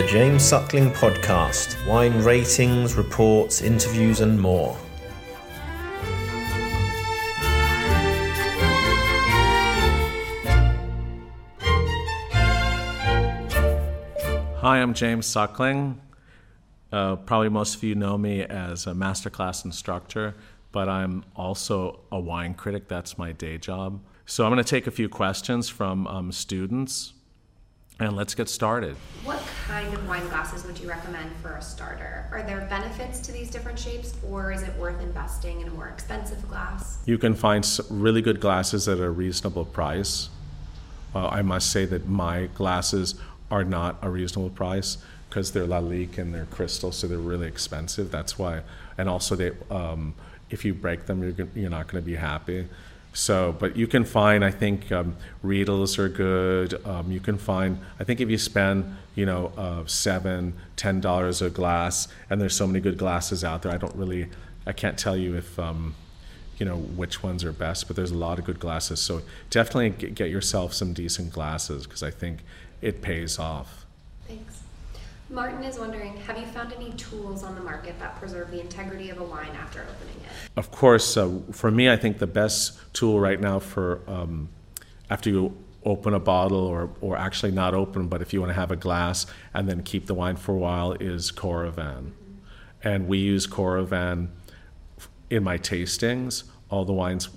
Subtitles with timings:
[0.00, 4.74] The James Suckling Podcast wine ratings, reports, interviews, and more.
[14.60, 16.00] Hi, I'm James Suckling.
[16.90, 20.34] Uh, probably most of you know me as a masterclass instructor,
[20.72, 22.88] but I'm also a wine critic.
[22.88, 24.00] That's my day job.
[24.24, 27.12] So I'm going to take a few questions from um, students,
[28.00, 28.96] and let's get started.
[29.24, 32.26] What kind of wine glasses would you recommend for a starter?
[32.32, 35.88] Are there benefits to these different shapes, or is it worth investing in a more
[35.88, 36.98] expensive glass?
[37.04, 40.30] You can find really good glasses at a reasonable price.
[41.14, 43.16] Uh, I must say that my glasses
[43.50, 44.96] are not a reasonable price
[45.28, 48.10] because they're Lalique and they're crystal, so they're really expensive.
[48.10, 48.62] That's why,
[48.96, 50.14] and also they, um,
[50.48, 52.66] if you break them, you're you're not going to be happy.
[53.12, 56.84] So, but you can find, I think, um, Riedels are good.
[56.86, 61.42] Um, you can find, I think, if you spend, you know, uh, seven, ten dollars
[61.42, 63.72] a glass, and there's so many good glasses out there.
[63.72, 64.28] I don't really,
[64.66, 65.58] I can't tell you if.
[65.58, 65.94] Um,
[66.60, 69.00] you know which ones are best, but there's a lot of good glasses.
[69.00, 72.40] So definitely get, get yourself some decent glasses because I think
[72.82, 73.86] it pays off.
[74.28, 74.60] Thanks.
[75.30, 79.10] Martin is wondering Have you found any tools on the market that preserve the integrity
[79.10, 80.50] of a wine after opening it?
[80.56, 84.48] Of course, uh, for me, I think the best tool right now for um,
[85.08, 88.54] after you open a bottle or, or actually not open, but if you want to
[88.54, 92.10] have a glass and then keep the wine for a while, is Coravin.
[92.82, 94.28] And we use Coravin
[95.30, 96.44] in my tastings.
[96.70, 97.28] All the wines,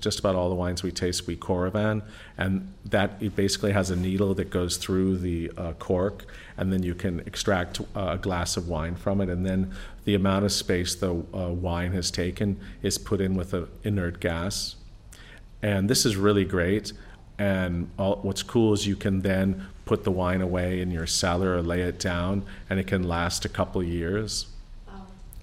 [0.00, 2.02] just about all the wines we taste, we Coravin,
[2.36, 6.82] and that it basically has a needle that goes through the uh, cork, and then
[6.82, 9.72] you can extract uh, a glass of wine from it, and then
[10.04, 14.18] the amount of space the uh, wine has taken is put in with an inert
[14.18, 14.74] gas,
[15.62, 16.92] and this is really great.
[17.38, 21.56] And all, what's cool is you can then put the wine away in your cellar
[21.56, 24.46] or lay it down, and it can last a couple years.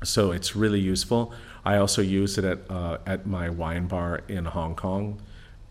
[0.04, 1.34] So it's really useful.
[1.66, 5.22] I also use it at uh, at my wine bar in Hong Kong,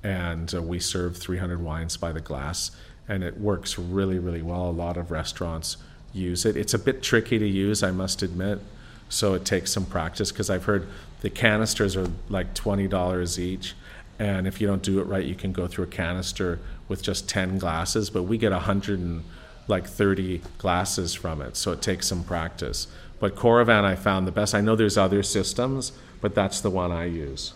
[0.02, 2.70] and uh, we serve 300 wines by the glass,
[3.08, 4.68] and it works really really well.
[4.68, 5.76] A lot of restaurants
[6.12, 6.56] use it.
[6.56, 8.60] It's a bit tricky to use, I must admit,
[9.08, 10.86] so it takes some practice because I've heard
[11.20, 13.74] the canisters are like twenty dollars each,
[14.18, 16.58] and if you don't do it right, you can go through a canister
[16.88, 19.24] with just 10 glasses, but we get 100 and
[19.68, 22.86] like 30 glasses from it, so it takes some practice.
[23.18, 24.54] But Coravin I found the best.
[24.54, 27.54] I know there's other systems, but that's the one I use.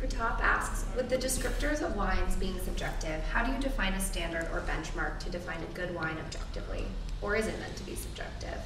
[0.00, 4.48] Pratap asks With the descriptors of wines being subjective, how do you define a standard
[4.52, 6.86] or benchmark to define a good wine objectively?
[7.20, 8.60] Or is it meant to be subjective?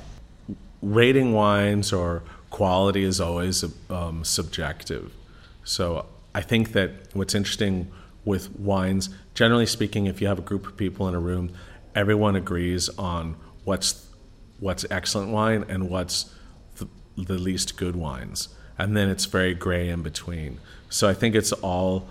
[0.80, 5.12] Rating wines or quality is always um, subjective.
[5.64, 7.90] So I think that what's interesting
[8.24, 11.52] with wines, generally speaking, if you have a group of people in a room,
[11.94, 14.06] everyone agrees on what's
[14.60, 16.32] what's excellent wine and what's
[16.76, 18.48] the, the least good wines,
[18.78, 20.60] and then it's very gray in between.
[20.88, 22.06] So I think it's all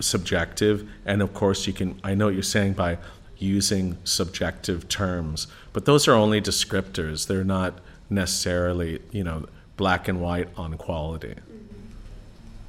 [0.00, 2.00] subjective, and of course you can.
[2.02, 2.98] I know what you're saying by
[3.38, 7.26] using subjective terms, but those are only descriptors.
[7.26, 7.78] They're not
[8.10, 11.34] necessarily, you know, black and white on quality.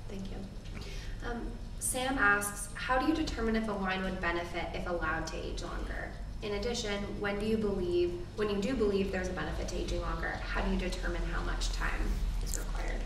[0.07, 1.29] Thank you.
[1.29, 1.41] Um,
[1.79, 5.61] Sam asks, how do you determine if a wine would benefit if allowed to age
[5.63, 6.11] longer?
[6.43, 10.01] In addition, when do you believe, when you do believe there's a benefit to aging
[10.01, 12.01] longer, how do you determine how much time
[12.43, 13.01] is required?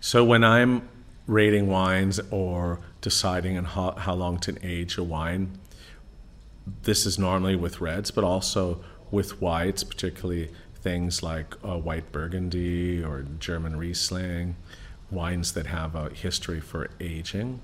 [0.00, 0.88] So when I'm
[1.26, 5.58] rating wines or deciding on how, how long to age a wine,
[6.82, 13.02] this is normally with reds, but also with whites, particularly things like uh, white Burgundy
[13.02, 14.56] or German Riesling,
[15.10, 17.60] wines that have a history for aging.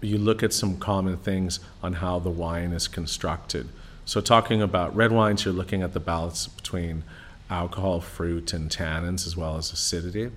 [0.00, 3.68] You look at some common things on how the wine is constructed.
[4.04, 7.04] So, talking about red wines, you're looking at the balance between
[7.50, 10.30] alcohol, fruit, and tannins, as well as acidity.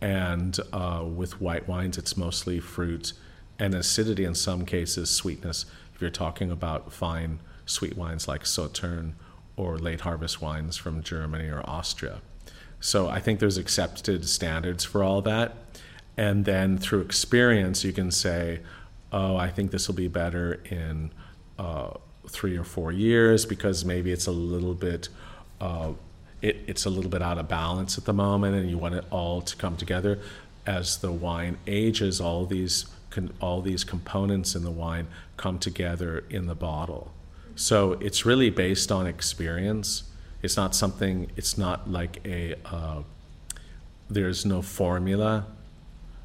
[0.00, 3.12] And uh, with white wines, it's mostly fruit
[3.58, 5.66] and acidity, in some cases, sweetness.
[5.94, 9.14] If you're talking about fine sweet wines like Sauterne
[9.56, 12.20] or late harvest wines from Germany or Austria.
[12.80, 15.54] So I think there's accepted standards for all that.
[16.16, 18.60] And then through experience, you can say,
[19.12, 21.10] oh, I think this will be better in
[21.58, 21.90] uh,
[22.28, 25.08] three or four years because maybe it's a little bit.
[25.60, 25.92] Uh,
[26.40, 29.04] it, it's a little bit out of balance at the moment, and you want it
[29.10, 30.18] all to come together.
[30.66, 32.86] As the wine ages, all these
[33.40, 35.06] all these components in the wine
[35.36, 37.12] come together in the bottle.
[37.54, 40.04] So it's really based on experience.
[40.40, 41.30] It's not something.
[41.36, 42.54] It's not like a.
[42.64, 43.02] Uh,
[44.08, 45.46] there's no formula.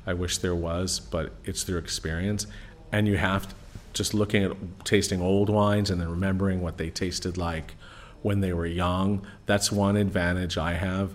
[0.07, 2.47] I wish there was, but it's their experience,
[2.91, 3.55] and you have to,
[3.93, 4.51] just looking at
[4.85, 7.73] tasting old wines and then remembering what they tasted like
[8.21, 9.25] when they were young.
[9.45, 11.13] That's one advantage I have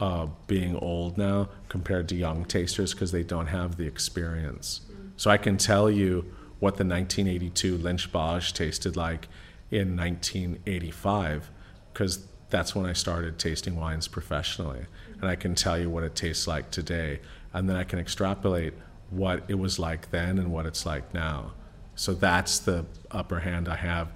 [0.00, 4.80] uh, being old now compared to young tasters because they don't have the experience.
[5.16, 6.24] So I can tell you
[6.58, 9.28] what the 1982 Lynch Bages tasted like
[9.70, 11.50] in 1985
[11.92, 14.86] because that's when I started tasting wines professionally.
[15.20, 17.20] And I can tell you what it tastes like today.
[17.54, 18.74] And then I can extrapolate
[19.10, 21.52] what it was like then and what it's like now.
[21.94, 24.08] So that's the upper hand I have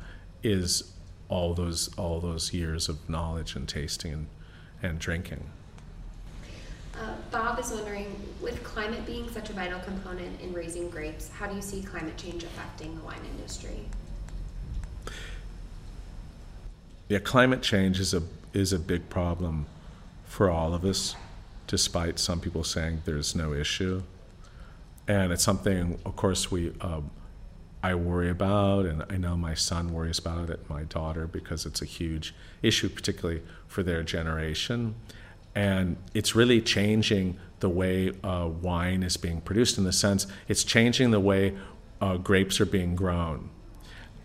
[0.43, 0.93] is
[1.29, 4.27] all those all those years of knowledge and tasting and,
[4.83, 5.51] and drinking.
[6.99, 11.47] Uh, Bob is wondering, with climate being such a vital component in raising grapes, how
[11.47, 13.87] do you see climate change affecting the wine industry?
[17.09, 18.23] Yeah, climate change is a
[18.55, 19.67] is a big problem
[20.25, 21.15] for all of us,
[21.67, 24.03] despite some people saying there's no issue.
[25.09, 27.11] And it's something, of course, we um,
[27.83, 31.81] I worry about, and I know my son worries about it, my daughter, because it's
[31.81, 34.97] a huge issue, particularly for their generation.
[35.55, 40.65] And it's really changing the way uh, wine is being produced in the sense it's
[40.65, 41.57] changing the way
[42.01, 43.51] uh, grapes are being grown.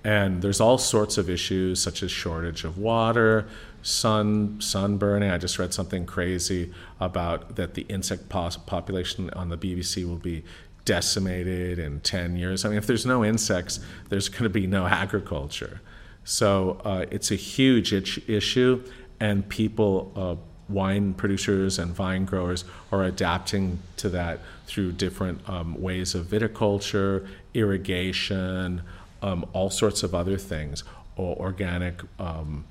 [0.03, 3.47] And there's all sorts of issues such as shortage of water,
[3.83, 5.31] sun sunburning.
[5.31, 10.43] I just read something crazy about that the insect population on the BBC will be
[10.85, 12.65] decimated in 10 years.
[12.65, 15.81] I mean, if there's no insects, there's going to be no agriculture.
[16.23, 18.83] So uh, it's a huge issue,
[19.19, 20.35] and people, uh,
[20.69, 27.27] wine producers and vine growers, are adapting to that through different um, ways of viticulture,
[27.53, 28.81] irrigation,
[29.21, 30.83] um, all sorts of other things,
[31.15, 32.65] or organic um,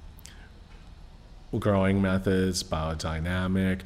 [1.58, 3.80] growing methods, biodynamic.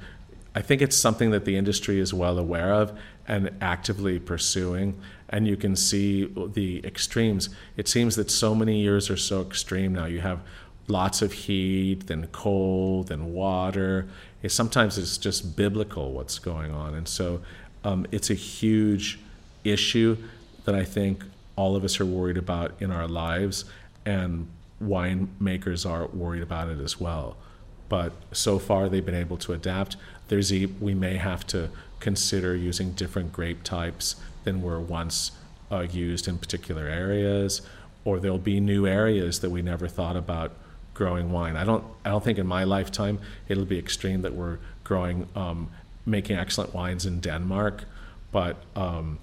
[0.55, 2.97] I think it's something that the industry is well aware of
[3.27, 5.01] and actively pursuing.
[5.29, 7.49] And you can see the extremes.
[7.77, 10.07] It seems that so many years are so extreme now.
[10.07, 10.41] You have
[10.87, 14.07] lots of heat, then cold, then water.
[14.43, 16.95] It, sometimes it's just biblical what's going on.
[16.95, 17.41] And so
[17.83, 19.19] um, it's a huge
[19.65, 20.17] issue
[20.67, 21.25] that I think
[21.57, 23.65] all of us are worried about in our lives,
[24.05, 24.49] and
[24.83, 27.37] winemakers are worried about it as well.
[27.89, 29.97] But so far, they've been able to adapt.
[30.29, 31.71] There's a, we may have to
[32.01, 35.33] consider using different grape types than were once
[35.71, 37.63] uh, used in particular areas,
[38.05, 40.53] or there'll be new areas that we never thought about
[40.93, 41.57] growing wine.
[41.57, 43.19] I don't, I don't think in my lifetime
[43.49, 45.71] it'll be extreme that we're growing, um,
[46.07, 47.85] making excellent wines in Denmark,
[48.31, 49.19] but um,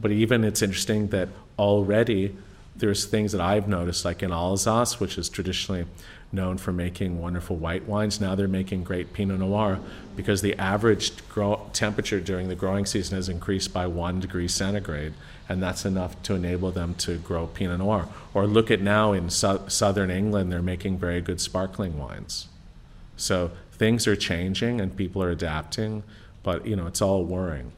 [0.00, 1.28] but even it's interesting that
[1.58, 2.36] already
[2.76, 5.86] there's things that I've noticed, like in Alsace, which is traditionally
[6.32, 8.20] known for making wonderful white wines.
[8.20, 9.78] Now they're making great Pinot Noir
[10.16, 15.14] because the average grow- temperature during the growing season has increased by one degree centigrade,
[15.48, 18.08] and that's enough to enable them to grow Pinot Noir.
[18.32, 22.48] Or look at now in southern England, they're making very good sparkling wines.
[23.16, 26.02] So things are changing and people are adapting,
[26.42, 27.72] but you know it's all worrying.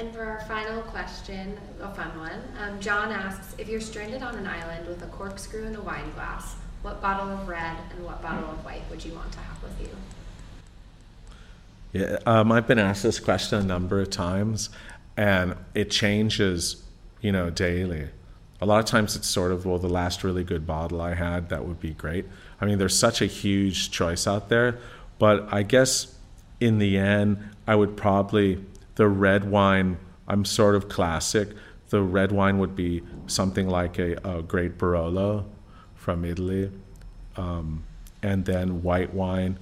[0.00, 4.34] And for our final question, a fun one, um, John asks if you're stranded on
[4.34, 8.22] an island with a corkscrew and a wine glass, what bottle of red and what
[8.22, 9.90] bottle of white would you want to have with you?
[11.92, 14.70] Yeah, um, I've been asked this question a number of times,
[15.18, 16.82] and it changes,
[17.20, 18.08] you know, daily.
[18.62, 21.50] A lot of times it's sort of, well, the last really good bottle I had,
[21.50, 22.24] that would be great.
[22.58, 24.78] I mean, there's such a huge choice out there,
[25.18, 26.16] but I guess
[26.58, 28.64] in the end, I would probably,
[29.00, 29.96] the red wine,
[30.28, 31.48] I'm sort of classic.
[31.88, 35.46] The red wine would be something like a, a great Barolo
[35.94, 36.70] from Italy.
[37.34, 37.84] Um,
[38.22, 39.58] and then white wine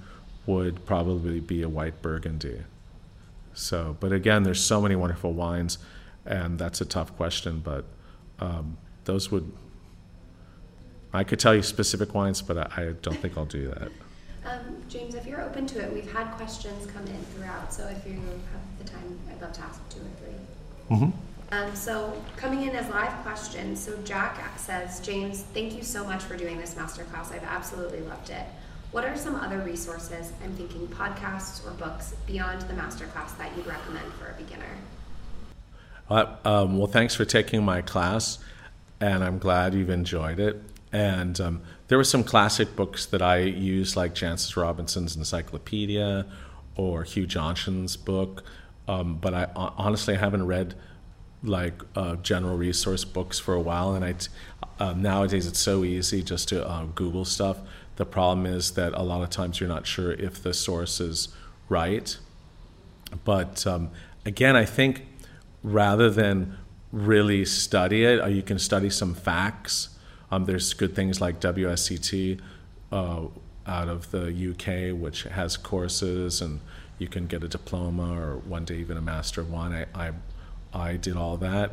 [0.47, 2.65] would probably be a white Burgundy.
[3.55, 5.79] So, but again, there's so many wonderful wines,
[6.27, 7.61] and that's a tough question.
[7.61, 7.85] But
[8.41, 9.53] um, those would,
[11.13, 13.93] I could tell you specific wines, but I, I don't think I'll do that.
[14.45, 17.73] Um, James, if you're open to it, we've had questions come in throughout.
[17.73, 21.11] So if you have the time, I'd love to ask two or 3 mm-hmm.
[21.51, 26.23] Um, so coming in as live questions, so Jack says, James, thank you so much
[26.23, 27.33] for doing this masterclass.
[27.33, 28.45] I've absolutely loved it.
[28.91, 33.67] What are some other resources, I'm thinking podcasts or books, beyond the masterclass that you'd
[33.67, 34.77] recommend for a beginner?
[36.11, 38.39] Uh, um, well, thanks for taking my class,
[39.01, 40.61] and I'm glad you've enjoyed it.
[40.93, 46.27] And um, there were some classic books that I used, like Jancis Robinson's Encyclopedia
[46.77, 48.43] or Hugh Johnson's book,
[48.87, 50.75] um, but I honestly haven't read
[51.43, 54.15] like uh, general resource books for a while, and I
[54.81, 57.59] uh, nowadays it's so easy just to uh, Google stuff.
[57.97, 61.29] The problem is that a lot of times you're not sure if the source is
[61.69, 62.17] right.
[63.25, 63.91] But um,
[64.25, 65.07] again, I think
[65.63, 66.57] rather than
[66.93, 69.91] really study it, uh, you can study some facts.
[70.31, 72.41] Um, there's good things like WSET
[72.93, 73.23] uh,
[73.67, 76.61] out of the UK, which has courses and
[76.99, 79.87] you can get a diploma or one day even a master of wine.
[79.95, 80.13] I, I,
[80.73, 81.71] I did all that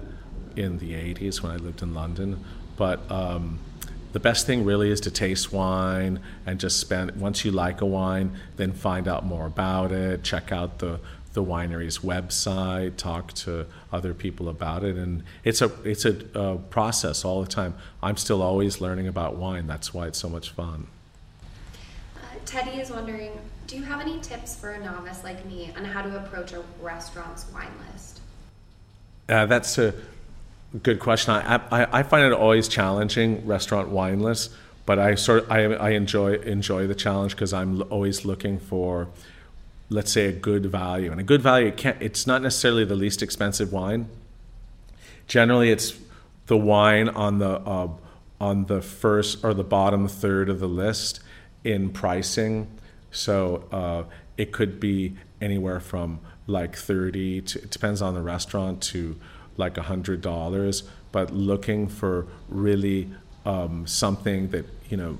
[0.56, 2.44] in the 80s when I lived in London.
[2.78, 3.60] But um,
[4.14, 7.86] the best thing really is to taste wine and just spend, once you like a
[7.86, 11.00] wine, then find out more about it, check out the,
[11.36, 14.96] the winery's website, talk to other people about it.
[14.96, 17.76] And it's a, it's a uh, process all the time.
[18.02, 19.68] I'm still always learning about wine.
[19.68, 20.88] That's why it's so much fun.
[22.16, 23.32] Uh, Teddy is wondering
[23.68, 26.64] do you have any tips for a novice like me on how to approach a
[26.82, 28.20] restaurant's wine list?
[29.28, 29.94] Uh, that's a
[30.84, 31.34] good question.
[31.34, 34.54] I, I, I, find it always challenging restaurant wine lists,
[34.86, 39.08] but I sort of, I, I enjoy enjoy the challenge because I'm always looking for,
[39.90, 41.12] let's say, a good value.
[41.12, 42.02] And a good value can't.
[42.02, 44.08] It's not necessarily the least expensive wine.
[45.28, 45.94] Generally, it's
[46.48, 47.90] the wine on the uh,
[48.40, 51.20] on the first or the bottom third of the list
[51.64, 52.68] in pricing
[53.12, 54.04] so uh,
[54.38, 59.16] it could be anywhere from like 30 to, it depends on the restaurant to
[59.58, 63.10] like a $100 but looking for really
[63.46, 65.18] um, something that you know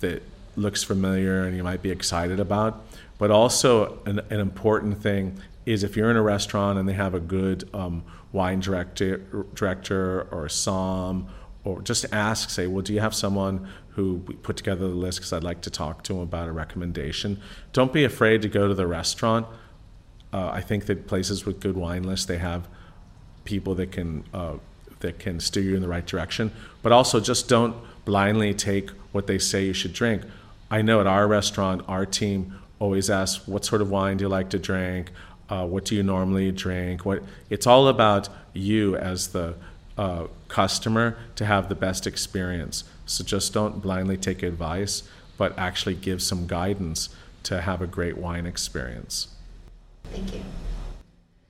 [0.00, 0.22] that
[0.56, 2.84] looks familiar and you might be excited about
[3.18, 7.14] but also an, an important thing is if you're in a restaurant and they have
[7.14, 9.18] a good um, wine director
[9.54, 11.26] director or a som
[11.64, 15.32] or just ask say well do you have someone who put together the list because
[15.32, 17.40] I'd like to talk to them about a recommendation.
[17.72, 19.46] Don't be afraid to go to the restaurant.
[20.32, 22.66] Uh, I think that places with good wine lists they have
[23.44, 24.54] people that can uh,
[24.98, 26.50] that can steer you in the right direction.
[26.82, 30.22] But also, just don't blindly take what they say you should drink.
[30.74, 34.28] I know at our restaurant, our team always asks, "What sort of wine do you
[34.28, 35.12] like to drink?
[35.48, 39.54] Uh, what do you normally drink?" What it's all about you as the
[39.96, 42.82] uh, customer to have the best experience.
[43.06, 45.04] So just don't blindly take advice,
[45.38, 47.08] but actually give some guidance
[47.44, 49.28] to have a great wine experience.
[50.12, 50.40] Thank you.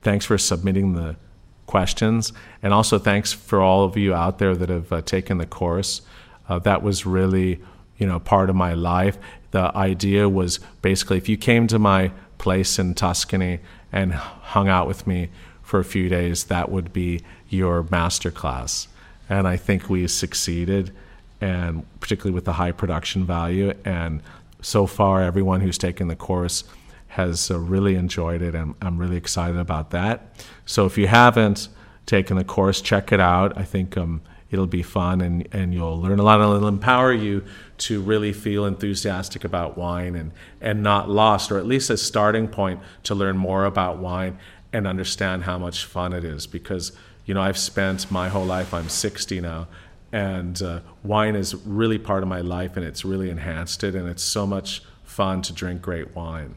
[0.03, 1.17] Thanks for submitting the
[1.65, 2.35] questions.
[2.63, 6.03] And also thanks for all of you out there that have uh, taken the course.
[6.47, 7.61] Uh, that was really,
[7.99, 9.19] you know, part of my life.
[9.51, 13.61] The idea was basically if you came to my place in Tuscany
[13.93, 15.31] and hung out with me
[15.63, 18.89] for a few days, that would be your master class.
[19.29, 20.93] And I think we succeeded
[21.41, 23.73] and particularly with the high production value.
[23.85, 24.23] And
[24.61, 26.65] so far, everyone who's taken the course
[27.09, 30.35] has uh, really enjoyed it, and I'm really excited about that.
[30.67, 31.69] So if you haven't
[32.07, 33.57] taken the course, check it out.
[33.57, 34.21] I think um,
[34.55, 37.45] it'll be fun, and, and you'll learn a lot, and it'll empower you
[37.77, 40.33] to really feel enthusiastic about wine and,
[40.63, 44.39] and not lost, or at least a starting point to learn more about wine
[44.73, 46.47] and understand how much fun it is.
[46.47, 46.93] Because,
[47.27, 49.67] you know, I've spent my whole life, I'm 60 now,
[50.11, 54.09] and uh, wine is really part of my life and it's really enhanced it and
[54.09, 56.55] it's so much fun to drink great wine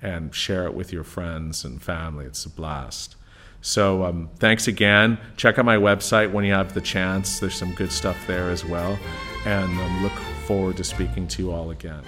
[0.00, 2.24] and share it with your friends and family.
[2.24, 3.16] It's a blast
[3.60, 5.18] so um, thanks again.
[5.36, 7.40] Check out my website when you have the chance.
[7.40, 8.98] There's some good stuff there as well.
[9.44, 10.12] And um, look
[10.46, 12.02] forward to speaking to you all again